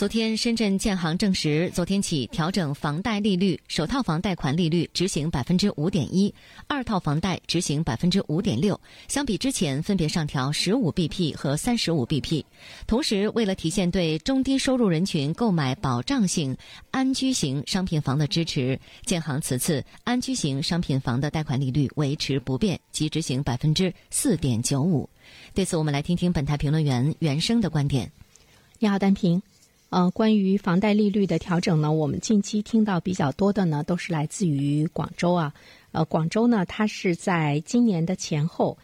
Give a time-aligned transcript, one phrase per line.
[0.00, 6.34] 昨天，深圳建行证实，昨天起调整房贷利率，首套房贷款利率执行百分之五点一，
[6.66, 12.42] 二套房贷执行百分之五点六，相比之前分别上调十五 BP 和三十五 BP。
[12.86, 16.56] 同时，为了体现对中低收入人群购买保障性
[16.90, 25.06] 安居型商品房的支持，建行此次安居型商品房的贷款利率维持不变，即执行百分之四点九五。
[25.52, 28.10] 对此，我们来听听本台评论员袁生的观点。
[28.78, 29.42] 你好，单平。
[29.90, 35.52] 呃，关于房贷利率的调整呢，我们近期听到比较多的呢，都是来自于广州啊。
[35.90, 38.78] 呃，广州呢，它是在今年的前后，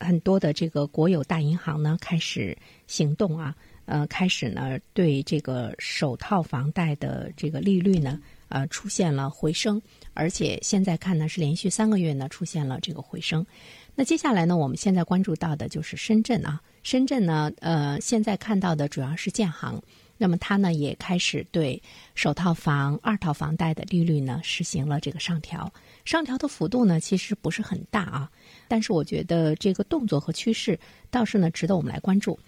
[0.00, 2.56] 很多的这个国有大银行呢开始
[2.88, 3.54] 行动啊，
[3.84, 9.80] 呃，开始呢对这个首套房贷的这个利率呢，呃，出现了回升，
[10.14, 13.46] 而且现在看呢是连续三个月呢出现了这个回升。
[13.94, 19.80] 那接下来呢，我们现在关注到的就是深圳啊，深圳呢，呃，现在看到的主要是建行。
[20.22, 21.82] 那么它呢也开始对
[22.14, 25.72] 首套房、二套房贷的利率呢实行了这个上调，
[26.04, 28.30] 上调的幅度呢其实不是很大啊，
[28.68, 30.78] 但是我觉得这个动作和趋势
[31.10, 32.38] 倒是呢值得我们来关注。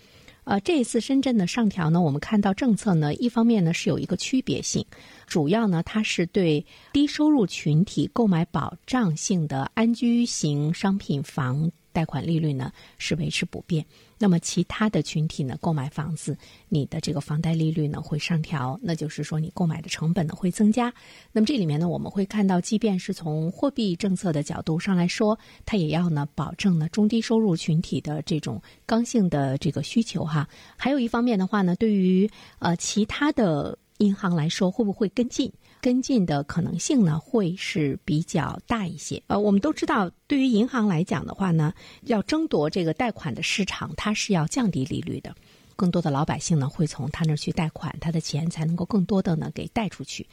[0.45, 4.85] 呃，这一次深圳的上调呢，我们看到政策呢一方面呢是有一个区别性，
[5.27, 11.73] 主要呢它是对低收入群体购买保障性的安居型商品房。
[11.93, 13.85] 贷款利率呢是维持不变，
[14.19, 16.37] 那么其他的群体呢购买房子，
[16.69, 20.93] 你的这个房贷利率呢会上调，那就是说你购买的成本呢会增加。
[21.33, 30.49] 那么这里面呢我们会看到，即便是从货币政策的角度上来说，它也要呢保证呢中低收入群体的这种刚性的这个需求哈。
[30.77, 35.53] 还有一方面的话呢，对于呃其他的银行来说，会不会跟进？
[35.83, 39.21] 跟进的可能性呢，会是比较大一些。
[39.27, 45.35] 呃，我们都知道，对于银行来讲的话呢，要争夺这个贷款的市场，它是要降低利率的。
[45.77, 50.27] 更多的老百姓呢，会从他那儿去贷款，他的钱才能够更多的呢给贷出去。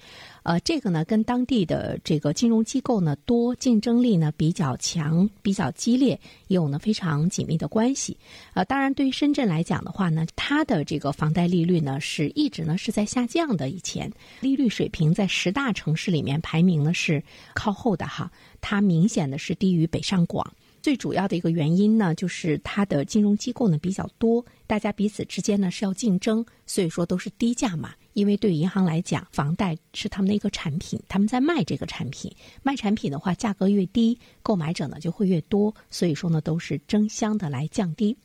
[0.44, 8.18] 呃，这个呢，跟当地的这个金融机构呢多、竞争力呢比较强、比较激烈，也有呢非常紧密的关系。
[8.54, 13.70] 呃，当然，对于深圳来讲的话呢，它的这个房贷利率呢是一直呢是在下降的。
[13.70, 17.24] 以前利率水平在十大城市里面排名呢是
[17.54, 20.54] 靠后的哈，它明显的是低于北上广。
[20.82, 27.94] 最主要的一个原因呢，就是它的金融机构呢比较多，大家彼此之间呢是要竞争，所以说都是低价嘛。
[28.14, 32.30] 因为对银行来讲，房贷是他们的一个产品，他们在卖这个产品，
[32.64, 38.18] 卖产品的话，价格越低，购买者呢就会越多，所以说呢都是争相的来降低。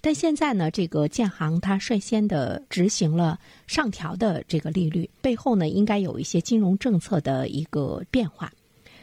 [0.00, 8.52] 但现在呢，这个建行它率先的执行了上调的这个利率，背后呢应该有一些金融政策的一个变化。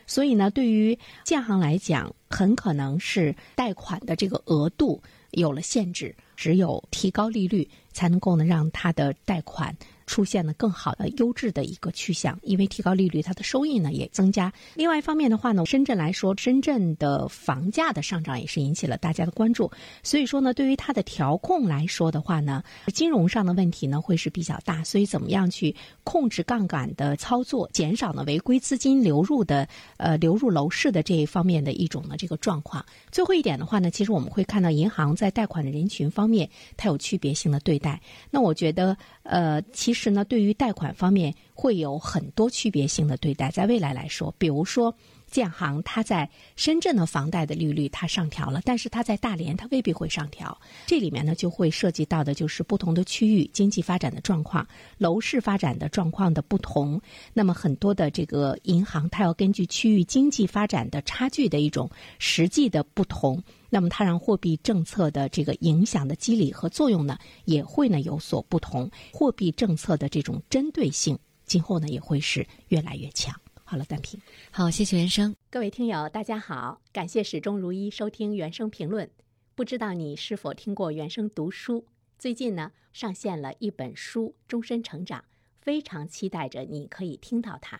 [0.08, 9.78] 所以呢，对于建行来讲，很可能是贷款的这个额度有了限制，只有提高利率，才能够呢让它的贷款。
[10.08, 14.52] 出现了更好的优质的一个去向，因为提高利率，它的收益呢也增加。
[14.74, 19.70] 另外一方面的话呢，深圳来说，深圳的房价的上涨也是引起了大家的关注。
[20.02, 22.64] 所以说呢，对于它的调控来说的话呢，
[22.94, 24.84] 金融上的问题呢会是比较大。
[24.84, 29.68] 所以怎么样去控制杠杆的操作，减少呢违规资金流入的
[29.98, 32.84] 呃流入楼市的这一方面的一种呢这个状况。
[33.12, 38.02] 最后一点的话呢，其实我们会看到银行在贷款的人群方面，它有区别性的对待。
[38.32, 38.98] 那我觉得
[39.28, 40.08] 呃，其实。
[40.08, 43.52] 呢，对于贷款方面会有很多区别性的对待。
[43.52, 44.96] 在未来来说，比如说
[45.30, 50.58] 建行，它在深圳的房贷的利率它上调了，但是它在大连它未必会上调。
[50.86, 54.66] 这里面呢就会涉及到的就是不同的区域经济发展的状况、
[54.98, 57.00] 楼市发展的状况的不同。
[57.34, 63.44] 那么很多的这个银行，它要根据区域经济发展的差距的一种实际的不同。
[63.70, 68.90] 那么，它让货币政策的这个影响的机理和作用呢，也会呢有所不同。
[69.12, 73.34] 货币政策的这种针对性，今后呢也会是越来越强。
[73.64, 74.18] 好了，单评。
[74.50, 75.36] 好，谢谢原生。
[75.50, 79.10] 各位听友，大家好，感谢始终如一收听原生评论。
[79.56, 81.86] 不知道你是否听过原生读书？
[82.18, 85.20] 最近呢，上线了一本书《终身成长》，
[85.60, 87.78] 非常期待着你可以听到它。《